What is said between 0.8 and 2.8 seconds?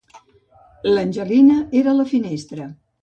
L'Angelina era a la finestra.